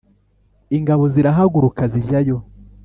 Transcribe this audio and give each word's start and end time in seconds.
ingabo 0.77 1.03
zirahaguruka 1.13 1.81
zijyayo 1.93 2.37